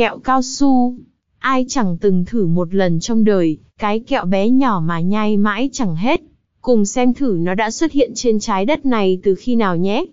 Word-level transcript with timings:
Kẹo 0.00 0.18
cao 0.18 0.42
su. 0.42 0.94
Ai 1.38 1.64
chẳng 1.68 1.98
từng 2.00 2.24
thử 2.24 2.46
một 2.46 2.74
lần 2.74 3.00
trong 3.00 3.24
đời, 3.24 3.58
cái 3.78 4.00
kẹo 4.00 4.24
bé 4.24 4.48
nhỏ 4.48 4.82
mà 4.84 5.00
nhai 5.00 5.36
mãi 5.36 5.70
chẳng 5.72 5.96
hết. 5.96 6.20
Cùng 6.60 6.84
xem 6.84 7.14
thử 7.14 7.36
nó 7.40 7.54
đã 7.54 7.70
xuất 7.70 7.92
hiện 7.92 8.12
trên 8.14 8.40
trái 8.40 8.64
đất 8.64 8.86
này 8.86 9.18
từ 9.22 9.34
khi 9.34 9.56
nào 9.56 9.76
nhé. 9.76 10.04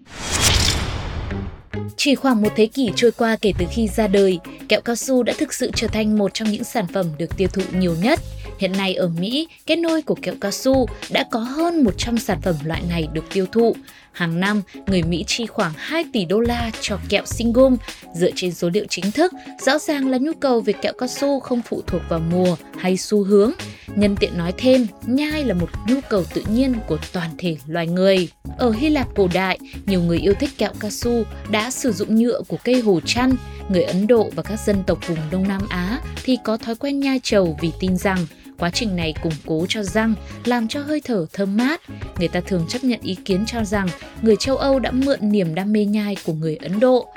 Chỉ 1.98 2.16
khoảng 2.16 2.42
một 2.42 2.50
thế 2.56 2.66
kỷ 2.66 2.90
trôi 2.96 3.12
qua 3.12 3.38
kể 3.42 3.54
từ 3.60 3.66
khi 3.72 3.88
ra 3.88 4.08
đời, 4.08 4.40
kẹo 4.70 4.82
cao 4.82 4.96
su 4.96 5.24
đã 5.24 5.34
thực 5.38 5.54
sự 5.54 5.72
trở 5.76 5.88
thành 5.88 6.18
một 6.18 6.32
trong 6.34 6.52
những 6.52 6.64
sản 6.64 6.86
phẩm 6.94 7.06
được 7.18 7.38
tiêu 7.38 7.48
thụ 7.54 7.62
nhiều 7.80 7.96
nhất. 8.02 8.20
Hiện 8.60 8.72
nay 8.72 8.96
ở 8.96 9.08
Mỹ, 9.08 9.48
kết 9.66 9.76
nối 9.76 10.02
của 10.02 10.16
kẹo 10.16 10.34
cao 10.42 10.52
su 10.52 10.86
đã 11.10 11.26
có 11.32 11.40
hơn 11.40 11.84
100 11.84 12.18
sản 12.18 12.42
phẩm 12.42 12.56
loại 12.64 12.82
này 12.90 13.08
được 13.14 13.24
tiêu 13.34 13.46
thụ. 13.52 13.76
Hàng 14.12 14.40
năm, 14.40 14.62
người 14.88 15.04
Mỹ 15.04 15.24
chi 15.28 15.46
khoảng 15.46 15.72
2 15.78 16.06
tỷ 16.14 16.26
đô 16.26 16.40
la 16.40 16.72
cho 16.82 16.98
kẹo 17.10 17.26
sinh 17.26 17.54
gum. 17.54 17.78
Dựa 18.14 18.30
trên 18.36 18.54
số 18.54 18.70
liệu 18.70 18.86
chính 18.90 19.12
thức, 19.12 19.34
rõ 19.66 19.80
ràng 19.80 20.10
là 20.10 20.18
nhu 20.18 20.32
cầu 20.34 20.62
về 20.62 20.74
kẹo 20.74 20.94
cao 20.98 21.08
su 21.08 21.40
không 21.40 21.62
phụ 21.62 21.82
thuộc 21.88 22.02
vào 22.10 22.20
mùa 22.32 22.56
hay 22.78 22.98
xu 22.98 23.24
hướng. 23.24 23.52
Nhân 23.96 24.16
tiện 24.16 24.38
nói 24.38 24.54
thêm, 24.58 24.88
nhai 25.06 25.44
là 25.44 25.54
một 25.54 25.70
nhu 25.88 26.00
cầu 26.10 26.24
tự 26.34 26.44
nhiên 26.50 26.76
của 26.88 26.98
toàn 27.14 27.30
thể 27.38 27.58
loài 27.68 27.88
người. 27.88 28.28
Ở 28.58 28.72
Hy 28.72 28.90
Lạp 28.90 29.08
cổ 29.16 29.28
đại, 29.34 29.60
nhiều 29.86 30.02
người 30.02 30.20
yêu 30.20 30.34
thích 30.40 30.58
kẹo 30.58 30.72
cao 30.80 30.92
su 30.92 31.24
đã 31.50 31.72
sử 31.72 31.92
dụng 31.92 32.16
nhựa 32.16 32.42
của 32.48 32.58
cây 32.64 32.82
hồ 32.82 33.00
chăn. 33.06 33.36
Người 33.70 33.84
Ấn 33.84 34.08
Độ 34.08 34.30
và 34.36 34.44
các 34.44 34.60
dân 34.66 34.84
tộc 34.88 35.08
vùng 35.08 35.18
Đông 35.32 35.48
Nam 35.48 35.62
Á 35.70 36.00
thì 36.24 36.38
có 36.44 36.58
thói 36.58 36.76
quen 36.76 37.00
nhai 37.00 37.20
trầu 37.24 37.58
vì 37.62 37.72
tin 37.80 37.98
rằng 37.98 38.26
Quá 38.60 38.70
trình 38.74 38.96
này 38.96 39.14
củng 39.24 39.34
cố 39.46 39.66
cho 39.70 39.84
răng, 39.84 40.14
làm 40.46 40.68
cho 40.68 40.82
hơi 40.82 41.02
thở 41.02 41.26
thơm 41.34 41.58
mát. 41.58 41.82
Người 42.20 42.28
ta 42.28 42.42
thường 42.42 42.66
chấp 42.70 42.84
nhận 42.84 43.00
ý 43.02 43.16
kiến 43.26 43.46
cho 43.48 43.64
rằng 43.64 43.88
người 44.22 44.36
châu 44.36 44.58
Âu 44.58 44.80
đã 44.80 44.92
mượn 44.92 45.20
niềm 45.22 45.56
đam 45.56 45.74
mê 45.74 45.86
nhai 45.86 46.16
của 46.24 46.34
người 46.34 46.56
Ấn 46.56 46.80
Độ. 46.80 47.08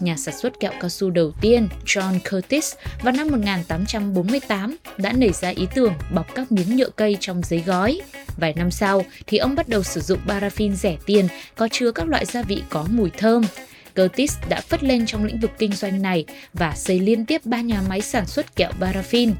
Nhà 0.00 0.16
sản 0.16 0.38
xuất 0.38 0.60
kẹo 0.60 0.72
cao 0.80 0.88
su 0.88 1.10
đầu 1.10 1.32
tiên, 1.40 1.68
John 1.86 2.18
Curtis, 2.30 2.74
vào 3.02 3.12
năm 3.12 3.28
1848 3.28 4.76
đã 4.96 5.12
nảy 5.12 5.32
ra 5.32 5.48
ý 5.48 5.66
tưởng 5.74 5.92
bọc 6.14 6.34
các 6.34 6.52
miếng 6.52 6.76
nhựa 6.76 6.90
cây 6.96 7.16
trong 7.20 7.40
giấy 7.44 7.62
gói. 7.66 8.00
Vài 8.36 8.54
năm 8.56 8.70
sau 8.70 9.04
thì 9.26 9.38
ông 9.38 9.54
bắt 9.54 9.68
đầu 9.68 9.82
sử 9.82 10.00
dụng 10.00 10.18
paraffin 10.26 10.74
rẻ 10.74 10.96
tiền 11.06 11.28
có 11.56 11.68
chứa 11.72 11.92
các 11.92 12.08
loại 12.08 12.24
gia 12.24 12.42
vị 12.42 12.62
có 12.68 12.86
mùi 12.90 13.10
thơm. 13.10 13.42
Curtis 13.98 14.36
đã 14.48 14.60
phất 14.60 14.82
lên 14.82 15.06
trong 15.06 15.24
lĩnh 15.24 15.40
vực 15.40 15.50
kinh 15.58 15.72
doanh 15.72 16.02
này 16.02 16.24
và 16.52 16.72
xây 16.76 17.00
liên 17.00 17.26
tiếp 17.26 17.40
ba 17.44 17.60
nhà 17.60 17.82
máy 17.88 18.00
sản 18.00 18.26
xuất 18.26 18.56
kẹo 18.56 18.70
paraffin. 18.80 19.32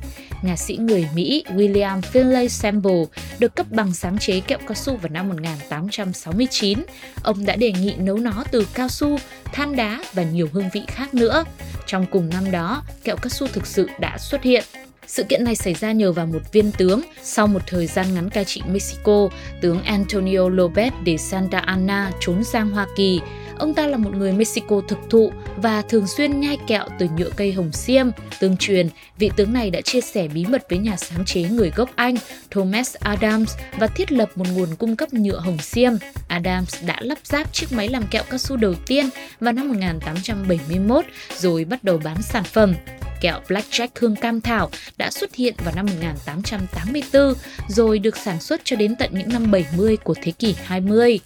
Nhà 0.43 0.57
sĩ 0.57 0.77
người 0.77 1.09
Mỹ 1.15 1.45
William 1.49 2.01
Finlay 2.01 2.49
Sample 2.49 3.05
được 3.39 3.55
cấp 3.55 3.67
bằng 3.71 3.95
sáng 3.95 4.19
chế 4.19 4.41
kẹo 4.41 4.59
cao 4.59 4.75
su 4.75 4.97
vào 4.97 5.11
năm 5.11 5.29
1869. 5.29 6.79
Ông 7.23 7.47
đã 7.47 7.57
đề 7.57 7.73
nghị 7.73 7.95
nấu 7.99 8.17
nó 8.17 8.45
từ 8.51 8.67
cao 8.75 8.89
su, 8.89 9.19
than 9.45 9.77
đá 9.77 10.01
và 10.13 10.23
nhiều 10.23 10.49
hương 10.53 10.69
vị 10.73 10.83
khác 10.87 11.15
nữa. 11.15 11.45
Trong 11.87 12.07
cùng 12.11 12.29
năm 12.29 12.51
đó, 12.51 12.83
kẹo 13.05 13.17
cao 13.17 13.29
su 13.29 13.47
thực 13.47 13.67
sự 13.67 13.89
đã 14.01 14.19
xuất 14.19 14.43
hiện. 14.43 14.65
Sự 15.07 15.25
kiện 15.25 15.45
này 15.45 15.55
xảy 15.55 15.75
ra 15.75 15.93
nhờ 15.93 16.13
vào 16.13 16.27
một 16.27 16.53
viên 16.53 16.73
tướng. 16.73 17.03
Sau 17.23 17.47
một 17.47 17.63
thời 17.67 17.87
gian 17.87 18.15
ngắn 18.15 18.31
cai 18.31 18.45
trị 18.45 18.63
Mexico, 18.73 19.29
tướng 19.61 19.83
Antonio 19.83 20.49
Lopez 20.49 20.91
de 21.07 21.17
Santa 21.17 21.59
Anna 21.59 22.13
trốn 22.21 22.45
sang 22.45 22.71
Hoa 22.71 22.87
Kỳ. 22.97 23.21
Ông 23.59 23.75
ta 23.75 23.87
là 23.87 23.97
một 23.97 24.11
người 24.15 24.33
Mexico 24.33 24.81
thực 24.89 24.99
thụ 25.11 25.33
và 25.57 25.83
thường 25.83 26.07
xuyên 26.07 26.41
nhai 26.41 26.59
kẹo 26.67 26.85
từ 26.99 27.07
nhựa 27.17 27.31
cây 27.37 27.53
hồng 27.53 27.73
xiêm. 27.73 28.07
Tương 28.41 28.57
truyền, 28.57 28.89
vị 29.19 29.31
tướng 29.37 29.53
này 29.53 29.71
đã 29.71 29.81
chia 29.81 30.01
sẻ 30.01 30.29
bí 30.29 30.47
mật 30.47 30.67
với 30.71 30.79
nhà 30.79 30.97
sáng 30.97 31.25
chế 31.25 31.43
người 31.43 31.73
gốc 31.77 31.91
Anh 31.97 32.15
Thomas 32.51 32.97
Adams 33.01 33.57
và 33.79 33.87
thiết 33.87 34.13
lập 34.13 34.29
một 34.35 34.47
nguồn 34.55 34.69
cung 34.79 34.97
cấp 34.97 35.13
nhựa 35.13 35.39
hồng 35.39 35.59
xiêm. 35.59 35.93
Adams 36.29 36.85
đã 36.87 36.97
lắp 37.01 37.19
ráp 37.23 37.53
chiếc 37.53 37.67
máy 37.73 37.89
làm 37.89 38.07
kẹo 38.11 38.23
cao 38.31 38.39
su 38.39 38.57
đầu 38.57 38.75
tiên 38.87 39.09
vào 39.41 39.53
năm 39.53 39.69
1871 39.69 41.05
rồi 41.37 41.65
bắt 41.65 41.85
đầu 41.85 42.01
bán 42.05 42.23
sản 42.23 42.45
phẩm 42.45 42.75
kẹo 43.21 43.41
Blackjack 43.49 43.89
hương 44.01 44.17
cam 44.17 44.41
thảo 44.41 44.71
đã 44.97 45.11
xuất 45.11 45.35
hiện 45.35 45.55
vào 45.65 45.75
năm 45.75 45.87
1884 45.87 47.35
rồi 47.69 47.99
được 47.99 48.17
sản 48.17 48.41
xuất 48.41 48.61
cho 48.65 48.77
đến 48.77 48.97
tận 48.97 49.11
những 49.13 49.29
năm 49.29 49.51
70 49.51 49.97
của 49.97 50.15
thế 50.23 50.33
kỷ 50.33 50.55
20. 50.65 51.21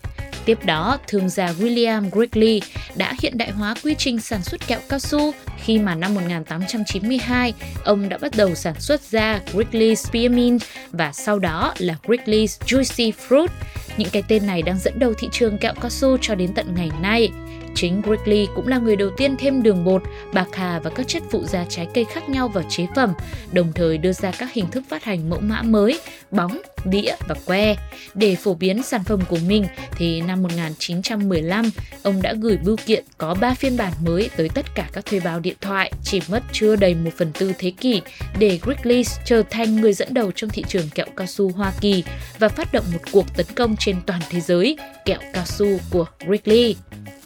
Tiếp 0.45 0.59
đó, 0.65 0.99
thương 1.09 1.29
gia 1.29 1.47
William 1.47 2.11
Wrigley 2.11 2.61
đã 2.97 3.15
hiện 3.21 3.39
đại 3.39 3.51
hóa 3.51 3.75
quy 3.85 3.95
trình 3.99 4.21
sản 4.21 4.43
xuất 4.43 4.67
kẹo 4.67 4.81
cao 4.89 4.99
su 4.99 5.33
khi 5.65 5.79
mà 5.79 5.95
năm 5.95 6.15
1892 6.15 7.55
ông 7.85 8.09
đã 8.09 8.19
bắt 8.19 8.33
đầu 8.37 8.55
sản 8.55 8.75
xuất 8.81 9.01
ra 9.11 9.41
Wrigley's 9.53 9.95
Spearmint 9.95 10.63
và 10.91 11.13
sau 11.13 11.39
đó 11.39 11.75
là 11.79 11.97
Wrigley's 12.03 12.59
Juicy 12.67 13.13
Fruit. 13.29 13.49
Những 13.97 14.09
cái 14.13 14.23
tên 14.29 14.47
này 14.47 14.63
đang 14.63 14.79
dẫn 14.79 14.99
đầu 14.99 15.15
thị 15.19 15.29
trường 15.33 15.59
kẹo 15.59 15.75
cao 15.81 15.91
su 15.91 16.17
cho 16.21 16.35
đến 16.35 16.55
tận 16.55 16.75
ngày 16.75 16.91
nay. 17.03 17.29
Chính 17.75 18.03
Wrigley 18.03 18.47
cũng 18.55 18.69
là 18.69 18.79
người 18.79 18.97
đầu 18.97 19.11
tiên 19.17 19.37
thêm 19.39 19.63
đường 19.63 19.85
bột, 19.85 20.03
bạc 20.33 20.49
hà 20.53 20.79
và 20.79 20.91
các 20.91 21.09
chất 21.09 21.23
phụ 21.31 21.45
gia 21.45 21.65
trái 21.69 21.89
cây 21.95 22.05
khác 22.05 22.29
nhau 22.29 22.49
vào 22.49 22.65
chế 22.69 22.87
phẩm, 22.97 23.13
đồng 23.53 23.73
thời 23.75 23.99
đưa 23.99 24.13
ra 24.13 24.33
các 24.39 24.53
hình 24.53 24.71
thức 24.71 24.85
phát 24.89 25.05
hành 25.05 25.31
mẫu 25.31 25.41
mã 25.41 25.63
mới, 25.63 26.01
bóng, 26.31 26.63
đĩa 26.85 27.15
và 27.29 27.35
que. 27.45 27.77
Để 28.15 28.37
phổ 28.37 28.55
biến 28.55 28.83
sản 28.83 29.05
phẩm 29.05 29.21
của 29.29 29.39
mình 29.47 29.67
thì 29.97 30.21
năm 30.21 30.43
1915, 30.43 31.71
ông 32.03 32.23
đã 32.23 32.35
gửi 32.41 32.57
bưu 32.57 32.77
kiện 32.87 33.05
có 33.19 33.35
3 33.35 33.55
phiên 33.55 33.77
bản 33.77 33.93
mới 34.05 34.31
tới 34.37 34.49
tất 34.49 34.75
cả 34.75 34.89
các 34.93 35.07
thuê 35.07 35.21
bao 35.21 35.41
điện 35.41 35.57
thoại, 35.61 35.93
chỉ 36.05 36.21
mất 36.29 36.43
chưa 36.53 36.77
đầy 36.77 36.95
1 36.95 37.11
phần 37.17 37.33
tư 37.33 37.53
thế 37.59 37.71
kỷ 37.71 38.01
để 38.39 38.59
Wrigley 38.63 39.05
trở 39.25 39.43
thành 39.51 39.81
người 39.81 39.93
dẫn 39.93 40.15
đầu 40.15 40.33
trong 40.33 40.51
thị 40.51 40.65
trường 40.69 40.89
kẹo 40.89 41.07
cao 41.17 41.27
su 41.27 41.53
Hoa 41.53 41.73
Kỳ 41.81 42.05
và 42.39 42.49
phát 42.49 42.73
động 42.73 42.85
một 42.93 43.01
cuộc 43.13 43.37
tấn 43.37 43.47
công 43.55 43.77
trên 43.77 43.97
toàn 44.07 44.21
thế 44.31 44.41
giới 44.41 44.77
kẹo 45.05 45.19
cao 45.33 45.45
su 45.47 45.67
của 45.91 46.07
Wrigley. 46.27 46.75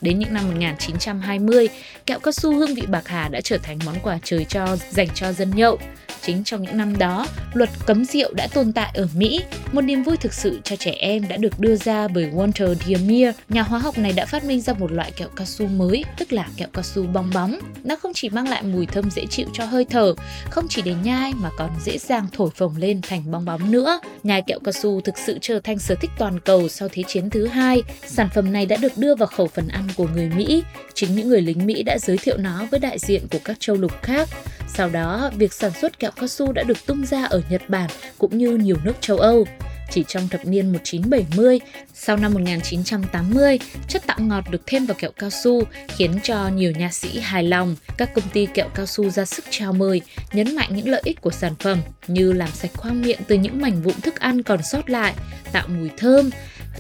Đến 0.00 0.18
những 0.18 0.34
năm 0.34 0.44
1920, 0.46 1.68
kẹo 2.06 2.18
cao 2.18 2.32
su 2.32 2.54
hương 2.54 2.74
vị 2.74 2.82
bạc 2.88 3.08
hà 3.08 3.28
đã 3.28 3.40
trở 3.40 3.58
thành 3.58 3.78
món 3.84 3.94
quà 4.02 4.18
trời 4.24 4.44
cho 4.44 4.76
dành 4.90 5.08
cho 5.14 5.32
dân 5.32 5.50
nhậu. 5.54 5.78
Chính 6.26 6.44
trong 6.44 6.62
những 6.62 6.76
năm 6.76 6.98
đó, 6.98 7.26
luật 7.54 7.70
cấm 7.86 8.04
rượu 8.04 8.32
đã 8.34 8.48
tồn 8.54 8.72
tại 8.72 8.90
ở 8.94 9.08
Mỹ. 9.16 9.40
Một 9.72 9.80
niềm 9.80 10.02
vui 10.02 10.16
thực 10.16 10.34
sự 10.34 10.60
cho 10.64 10.76
trẻ 10.76 10.90
em 10.90 11.28
đã 11.28 11.36
được 11.36 11.60
đưa 11.60 11.76
ra 11.76 12.08
bởi 12.08 12.30
Walter 12.34 12.74
Diemir. 12.74 13.28
Nhà 13.48 13.62
hóa 13.62 13.78
học 13.78 13.98
này 13.98 14.12
đã 14.12 14.26
phát 14.26 14.44
minh 14.44 14.60
ra 14.60 14.72
một 14.72 14.92
loại 14.92 15.10
kẹo 15.10 15.28
cao 15.36 15.46
su 15.46 15.66
mới, 15.66 16.04
tức 16.18 16.32
là 16.32 16.48
kẹo 16.56 16.68
cao 16.72 16.82
su 16.82 17.02
bong 17.02 17.30
bóng. 17.34 17.58
Nó 17.84 17.96
không 17.96 18.12
chỉ 18.14 18.28
mang 18.28 18.48
lại 18.48 18.62
mùi 18.62 18.86
thơm 18.86 19.10
dễ 19.10 19.26
chịu 19.30 19.46
cho 19.52 19.64
hơi 19.64 19.84
thở, 19.84 20.14
không 20.50 20.66
chỉ 20.68 20.82
để 20.82 20.94
nhai 21.04 21.32
mà 21.34 21.50
còn 21.58 21.70
dễ 21.84 21.98
dàng 21.98 22.26
thổi 22.32 22.50
phồng 22.54 22.76
lên 22.76 23.00
thành 23.02 23.30
bong 23.30 23.44
bóng 23.44 23.70
nữa. 23.70 24.00
Nhai 24.22 24.42
kẹo 24.46 24.58
cao 24.64 24.72
su 24.72 25.00
thực 25.00 25.18
sự 25.26 25.38
trở 25.40 25.60
thành 25.60 25.78
sở 25.78 25.94
thích 25.94 26.10
toàn 26.18 26.40
cầu 26.40 26.68
sau 26.68 26.88
Thế 26.92 27.02
chiến 27.08 27.30
thứ 27.30 27.46
hai. 27.46 27.82
Sản 28.06 28.28
phẩm 28.34 28.52
này 28.52 28.66
đã 28.66 28.76
được 28.76 28.98
đưa 28.98 29.14
vào 29.14 29.26
khẩu 29.26 29.46
phần 29.46 29.68
ăn 29.68 29.88
của 29.96 30.08
người 30.14 30.30
Mỹ. 30.36 30.62
Chính 30.94 31.14
những 31.14 31.28
người 31.28 31.42
lính 31.42 31.66
Mỹ 31.66 31.82
đã 31.82 31.98
giới 31.98 32.18
thiệu 32.18 32.36
nó 32.36 32.66
với 32.70 32.80
đại 32.80 32.98
diện 32.98 33.22
của 33.30 33.38
các 33.44 33.56
châu 33.60 33.76
lục 33.76 33.92
khác. 34.02 34.28
Sau 34.68 34.88
đó, 34.88 35.30
việc 35.36 35.52
sản 35.52 35.72
xuất 35.80 35.98
kẹo 35.98 36.10
cao 36.10 36.28
su 36.28 36.52
đã 36.52 36.62
được 36.62 36.86
tung 36.86 37.06
ra 37.06 37.24
ở 37.24 37.42
Nhật 37.50 37.62
Bản 37.68 37.90
cũng 38.18 38.38
như 38.38 38.50
nhiều 38.50 38.76
nước 38.84 38.94
châu 39.00 39.16
Âu. 39.16 39.46
Chỉ 39.90 40.04
trong 40.08 40.28
thập 40.28 40.46
niên 40.46 40.72
1970, 40.72 41.60
sau 41.94 42.16
năm 42.16 42.34
1980, 42.34 43.58
chất 43.88 44.06
tạo 44.06 44.18
ngọt 44.20 44.44
được 44.50 44.62
thêm 44.66 44.86
vào 44.86 44.96
kẹo 45.00 45.10
cao 45.18 45.30
su 45.30 45.62
khiến 45.88 46.18
cho 46.22 46.48
nhiều 46.48 46.70
nhà 46.70 46.90
sĩ 46.90 47.20
hài 47.20 47.44
lòng. 47.44 47.76
Các 47.96 48.14
công 48.14 48.28
ty 48.32 48.46
kẹo 48.46 48.68
cao 48.74 48.86
su 48.86 49.10
ra 49.10 49.24
sức 49.24 49.44
chào 49.50 49.72
mời, 49.72 50.00
nhấn 50.32 50.56
mạnh 50.56 50.68
những 50.72 50.88
lợi 50.88 51.02
ích 51.04 51.20
của 51.20 51.30
sản 51.30 51.54
phẩm 51.58 51.78
như 52.06 52.32
làm 52.32 52.48
sạch 52.48 52.70
khoang 52.74 53.02
miệng 53.02 53.20
từ 53.28 53.36
những 53.36 53.60
mảnh 53.60 53.82
vụn 53.82 54.00
thức 54.00 54.20
ăn 54.20 54.42
còn 54.42 54.62
sót 54.62 54.90
lại, 54.90 55.14
tạo 55.52 55.68
mùi 55.68 55.90
thơm, 55.96 56.30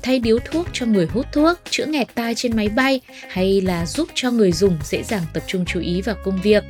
thay 0.02 0.18
điếu 0.18 0.38
thuốc 0.38 0.66
cho 0.72 0.86
người 0.86 1.06
hút 1.06 1.26
thuốc, 1.32 1.58
chữa 1.70 1.86
nghẹt 1.86 2.06
tai 2.14 2.34
trên 2.34 2.56
máy 2.56 2.68
bay 2.68 3.00
hay 3.28 3.60
là 3.60 3.86
giúp 3.86 4.08
cho 4.14 4.30
người 4.30 4.52
dùng 4.52 4.78
dễ 4.84 5.02
dàng 5.02 5.22
tập 5.32 5.42
trung 5.46 5.64
chú 5.64 5.80
ý 5.80 6.02
vào 6.02 6.16
công 6.24 6.40
việc. 6.42 6.64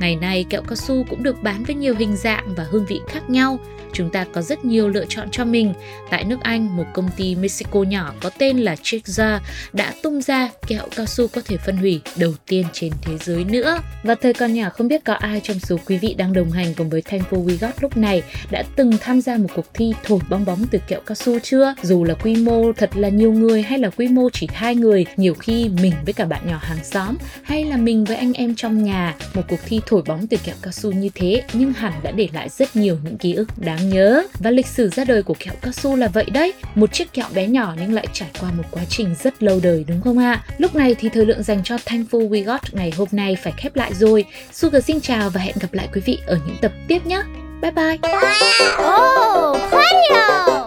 Ngày 0.00 0.16
nay, 0.16 0.44
kẹo 0.50 0.62
cao 0.62 0.76
su 0.76 1.04
cũng 1.10 1.22
được 1.22 1.42
bán 1.42 1.64
với 1.64 1.76
nhiều 1.76 1.94
hình 1.94 2.16
dạng 2.16 2.54
và 2.54 2.66
hương 2.70 2.86
vị 2.86 3.00
khác 3.08 3.30
nhau 3.30 3.58
chúng 3.92 4.10
ta 4.10 4.24
có 4.32 4.42
rất 4.42 4.64
nhiều 4.64 4.88
lựa 4.88 5.04
chọn 5.08 5.28
cho 5.30 5.44
mình. 5.44 5.72
Tại 6.10 6.24
nước 6.24 6.36
Anh, 6.42 6.76
một 6.76 6.84
công 6.94 7.08
ty 7.16 7.34
Mexico 7.34 7.82
nhỏ 7.82 8.14
có 8.20 8.30
tên 8.38 8.58
là 8.58 8.74
Chexza 8.74 9.38
đã 9.72 9.94
tung 10.02 10.22
ra 10.22 10.50
kẹo 10.66 10.86
cao 10.96 11.06
su 11.06 11.28
có 11.28 11.40
thể 11.44 11.56
phân 11.56 11.76
hủy 11.76 12.00
đầu 12.16 12.32
tiên 12.46 12.66
trên 12.72 12.92
thế 13.02 13.12
giới 13.20 13.44
nữa. 13.44 13.78
Và 14.02 14.14
thời 14.14 14.34
còn 14.34 14.54
nhỏ 14.54 14.68
không 14.68 14.88
biết 14.88 15.04
có 15.04 15.14
ai 15.14 15.40
trong 15.44 15.58
số 15.58 15.76
quý 15.86 15.98
vị 15.98 16.14
đang 16.14 16.32
đồng 16.32 16.50
hành 16.50 16.74
cùng 16.74 16.90
với 16.90 17.02
Thankful 17.02 17.46
We 17.46 17.56
Got 17.60 17.82
lúc 17.82 17.96
này 17.96 18.22
đã 18.50 18.62
từng 18.76 18.90
tham 19.00 19.20
gia 19.20 19.36
một 19.36 19.48
cuộc 19.54 19.66
thi 19.74 19.92
thổi 20.04 20.18
bong 20.30 20.44
bóng 20.44 20.66
từ 20.70 20.78
kẹo 20.88 21.00
cao 21.06 21.14
su 21.14 21.38
chưa? 21.38 21.74
Dù 21.82 22.04
là 22.04 22.14
quy 22.14 22.36
mô 22.36 22.72
thật 22.72 22.90
là 22.94 23.08
nhiều 23.08 23.32
người 23.32 23.62
hay 23.62 23.78
là 23.78 23.90
quy 23.90 24.08
mô 24.08 24.30
chỉ 24.32 24.48
hai 24.54 24.74
người, 24.74 25.06
nhiều 25.16 25.34
khi 25.34 25.68
mình 25.82 25.92
với 26.04 26.12
cả 26.12 26.24
bạn 26.24 26.48
nhỏ 26.48 26.58
hàng 26.62 26.84
xóm 26.84 27.16
hay 27.42 27.64
là 27.64 27.76
mình 27.76 28.04
với 28.04 28.16
anh 28.16 28.32
em 28.32 28.54
trong 28.54 28.84
nhà, 28.84 29.16
một 29.34 29.42
cuộc 29.48 29.60
thi 29.66 29.80
thổi 29.86 30.02
bóng 30.06 30.26
từ 30.26 30.36
kẹo 30.44 30.54
cao 30.62 30.72
su 30.72 30.92
như 30.92 31.08
thế 31.14 31.42
nhưng 31.52 31.72
hẳn 31.72 31.92
đã 32.02 32.10
để 32.10 32.28
lại 32.32 32.48
rất 32.48 32.76
nhiều 32.76 32.98
những 33.04 33.18
ký 33.18 33.34
ức 33.34 33.48
đáng 33.56 33.79
nhớ. 33.88 34.22
Và 34.38 34.50
lịch 34.50 34.66
sử 34.66 34.88
ra 34.88 35.04
đời 35.04 35.22
của 35.22 35.34
kẹo 35.38 35.54
cao 35.62 35.72
su 35.72 35.96
là 35.96 36.08
vậy 36.08 36.26
đấy, 36.32 36.52
một 36.74 36.92
chiếc 36.92 37.12
kẹo 37.12 37.26
bé 37.34 37.46
nhỏ 37.46 37.74
nhưng 37.80 37.94
lại 37.94 38.06
trải 38.12 38.28
qua 38.40 38.50
một 38.56 38.64
quá 38.70 38.82
trình 38.88 39.14
rất 39.22 39.42
lâu 39.42 39.60
đời 39.62 39.84
đúng 39.88 40.02
không 40.02 40.18
ạ? 40.18 40.42
Lúc 40.58 40.74
này 40.74 40.94
thì 40.94 41.08
thời 41.08 41.26
lượng 41.26 41.42
dành 41.42 41.64
cho 41.64 41.76
Thankful 41.76 42.28
We 42.28 42.44
Got 42.44 42.74
ngày 42.74 42.92
hôm 42.96 43.08
nay 43.12 43.36
phải 43.42 43.52
khép 43.56 43.76
lại 43.76 43.94
rồi. 43.94 44.24
Sugar 44.52 44.84
xin 44.84 45.00
chào 45.00 45.30
và 45.30 45.40
hẹn 45.40 45.54
gặp 45.60 45.74
lại 45.74 45.88
quý 45.92 46.00
vị 46.04 46.18
ở 46.26 46.38
những 46.46 46.56
tập 46.62 46.72
tiếp 46.88 47.06
nhé. 47.06 47.22
Bye 47.62 47.70
bye. 47.70 47.98
Oh, 48.78 50.59